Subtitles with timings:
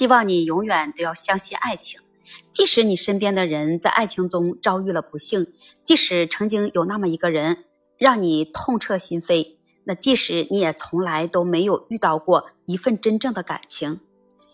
[0.00, 2.00] 希望你永远都要相信爱情，
[2.52, 5.52] 即使你身边的人在爱情中遭遇了不幸，
[5.84, 7.66] 即使曾经有那么一个人
[7.98, 14.00] 让你痛彻心扉，那即使你也从来都没有遇到过一份真正的感情。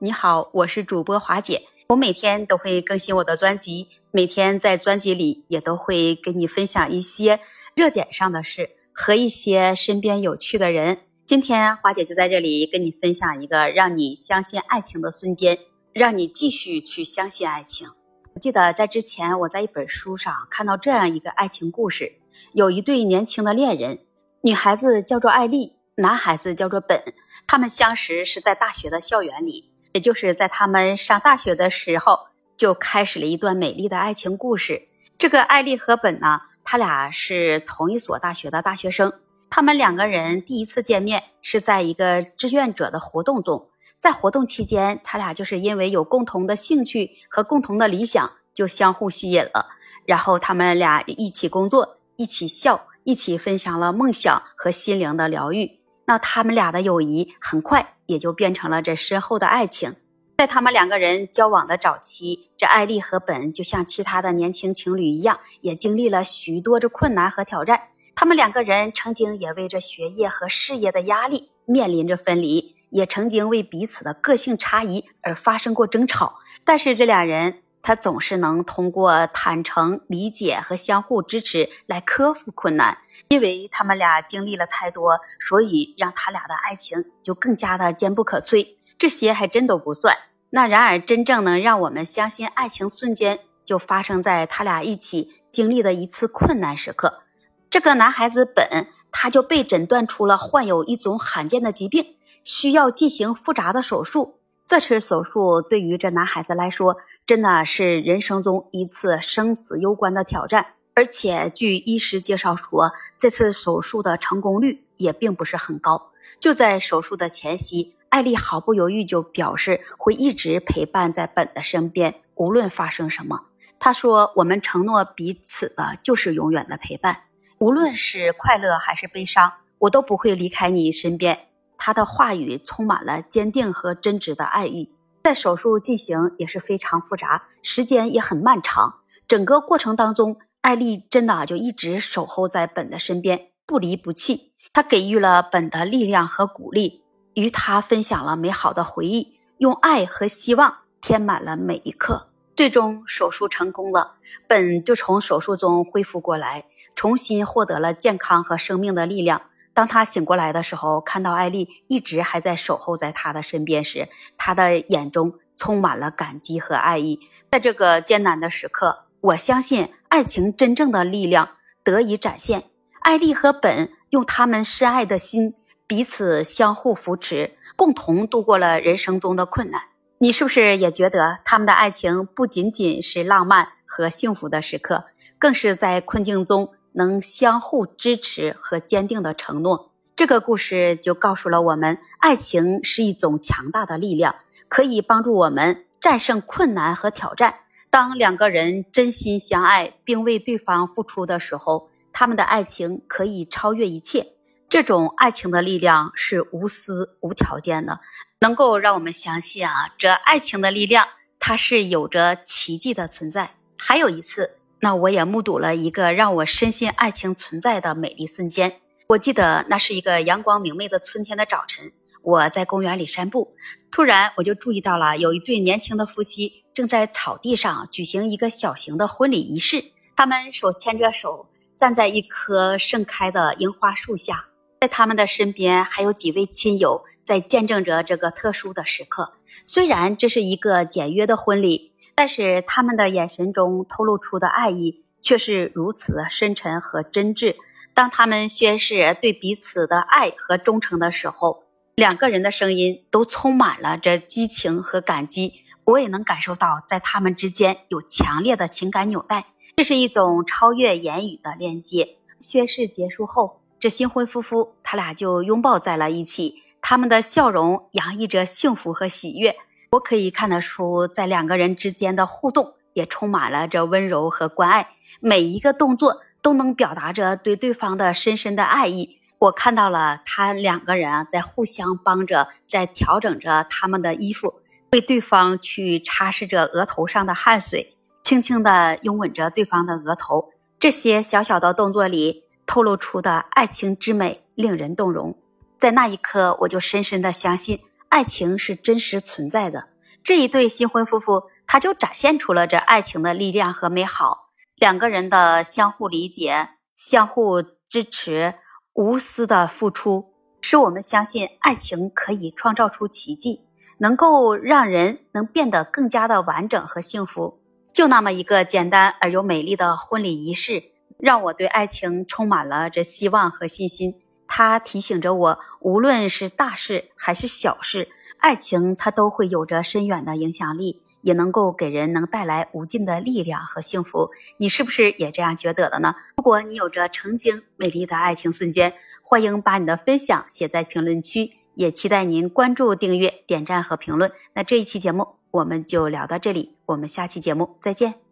[0.00, 7.38] 你好，我是主播华姐，我每天都会更新我的专辑，每天在专辑里也都会给你分享一些
[7.76, 10.98] 热点上的事和一些身边有趣的人。
[11.28, 15.58] 今天华姐就在这里跟你分享一个让你相信爱情的瞬间，
[15.92, 17.86] 让你继续去相信爱情。
[18.32, 22.14] 我记得在之前我在一本书上看到这样一个爱情故事，
[22.54, 23.98] 有一对年轻的恋人，
[24.40, 27.02] 女孩子叫做艾丽，男孩子叫做本。
[27.46, 32.20] 他们相识是在大学的校园里，也就是在他们上大学的时候
[32.56, 34.88] 就开始了一段美丽的爱情故事。
[35.18, 39.12] 这个艾丽和本呢，他俩是同一所大学的大学生。
[39.50, 49.70] 他们两个人第一次见面是在一个志愿者的活动中，在活动期间，他俩就是因为有共同的兴趣和共同的理想，就相互吸引了。
[50.04, 55.80] 然后他们俩一起工作，一起笑，一起分享了梦想和心灵的疗愈。
[56.04, 59.96] 那他们俩的友谊很快也就变成了这深厚的爱情。
[60.38, 67.88] 在他们两个人交往的早期，这艾丽和本就像其他的年轻情侣一样，也经历了许多的困难和挑战。
[68.20, 76.34] 他们两个人曾经也为着学业和事业的压力面临着分离，也曾经为彼此的个性差异而发生过争吵。
[76.64, 82.98] 但是这俩人他总是能通过坦诚、理解和相互支持来克服困难。
[83.28, 88.66] 因为他们俩经历了太多，所以让他俩的爱情就更加的坚不可摧。
[88.98, 90.12] 这些还真都不算。
[90.50, 97.22] 那然而真正能让我们相信爱情瞬间，就发生在他俩一起经历的一次困难时刻。
[97.70, 104.38] 这个男孩子本，他就被诊断出了患有一种罕见的疾病，需要进行复杂的手术。
[104.66, 106.96] 这次手术对于这男孩子来说，
[107.26, 110.66] 真的是人生中一次生死攸关的挑战。
[110.94, 116.10] 而且据医师介绍说，这次手术的成功率也并不是很高。
[116.40, 123.46] 就在手术的前夕，艾丽毫不犹豫就表示会一直陪伴在本的身边，无论发生什么。
[123.78, 127.24] 他说：“我们承诺彼此的就是永远的陪伴。”
[127.60, 131.46] 无论是快乐还是悲伤，我都不会离开你身边。
[131.76, 134.92] 他的话语充满了坚定和真挚的爱意。
[135.24, 139.00] 在手术进行也是非常复杂，时间也很漫长。
[139.26, 144.52] 整个过程当中，艾丽真的就一直守候在本的身边，不离不弃。
[144.72, 147.02] 她给予了本的力量和鼓励，
[147.34, 152.27] 与他分享了美好的回忆，用爱和希望填满了每一刻。
[152.58, 154.16] 最终手术成功了，
[154.48, 156.64] 本就从手术中恢复过来。
[156.96, 159.42] 重新获得了健康和生命的力量。
[159.72, 167.20] 当他醒过来的时候，看到艾丽一直还在守候在他的身边时，他的眼中充满了感激和爱意。
[167.48, 171.50] 在这个艰难的时刻，我相信爱情真正的力量
[171.84, 172.64] 得以展现。
[172.98, 175.54] 艾丽和本用他们深爱的心，
[175.86, 179.82] 彼此相互扶持，共同度过了人生中的困难。
[180.20, 185.04] 你是不是也觉得他们的爱情不仅仅是浪漫和幸福的时刻，
[185.38, 186.72] 更是在困境中？
[186.92, 194.34] 能相互支持和坚定的承诺，这个故事就告诉了我们，爱情是一种强大的力量，
[194.66, 197.60] 可以帮助我们战胜困难和挑战。
[197.88, 204.32] 当两个人真心相爱并为对方付出的时候，他们的爱情可以超越一切。
[204.68, 208.00] 这种爱情的力量是无私、无条件的，
[208.40, 211.08] 能够让我们相信啊，这爱情的力量
[211.38, 213.54] 它是有着奇迹的存在。
[213.76, 214.54] 还有一次。
[214.80, 218.80] 那我也目睹了一个让我深信爱情存在的美丽瞬间。
[219.08, 221.92] 我记得那是一个阳光明媚的春天的早晨，
[222.22, 223.56] 我在公园里散步，
[223.90, 229.84] 突然我就注意到了有一对年轻的夫妻正在草地上举行一个小型的婚礼仪式。
[230.14, 234.44] 他们手牵着手，站在一棵盛开的樱花树下，
[234.80, 239.32] 在他们的身边还有几位亲友在见证着这个特殊的时刻。
[239.64, 241.92] 虽然这是一个简约的婚礼。
[242.20, 247.54] 但是他们的眼神中透露出的爱意却是如此深沉和真挚。
[247.94, 251.62] 当他们宣誓对彼此的爱和忠诚的时候，
[251.94, 255.62] 两个人的声音都充满了这激情和感激。
[255.84, 259.46] 我也能感受到，在他们之间有强烈的情感纽带，
[259.76, 262.16] 这是一种超越言语的链接。
[262.40, 269.54] 宣誓结束后，这新婚夫妇他俩就拥抱在了一起，他们的笑容洋溢着幸福和喜悦。
[269.90, 274.88] 我可以看得出，在两个人之间的互动也充满了这温柔和关爱，
[275.20, 279.18] 每一个动作都能表达着对对方的深深的爱意。
[279.38, 284.52] 我看到了他两个人啊，在互相帮着，在调整着他们的衣服，
[284.90, 287.94] 为对方去擦拭着额头上的汗水，
[288.24, 290.50] 轻轻地拥吻着对方的额头。
[290.80, 295.36] 这些小小的动作里透露出的爱情之美，令人动容。
[295.78, 297.80] 在那一刻，我就深深的相信，
[298.10, 299.88] 爱情是真实存在的。
[300.22, 304.50] 这一对新婚夫妇，他就展现出了这爱情的力量和美好。
[304.76, 308.54] 两个人的相互理解、相互支持、
[308.92, 313.62] 无私的付出，使我们相信爱情可以创造出奇迹，
[313.98, 317.60] 能够让人能变得更加的完整和幸福。
[317.94, 320.82] 就那么一个简单而又美丽的婚礼仪式，
[321.18, 324.14] 让我对爱情充满了这希望和信心。
[324.46, 334.30] 它提醒着我，无论是大事还是小事，爱情它都会有着深远的影响力，也能够给人能带来无尽的力量和幸福。
[334.56, 336.14] 你是不是也这样觉得的呢？
[336.36, 344.32] 如果你有着曾经美丽的爱情瞬间，欢迎把你的分享写在评论区，也期待您关注、订阅、点赞和评论。
[344.54, 345.38] 那这一期节目。
[345.50, 348.27] 我们就聊到这里，我们下期节目再见。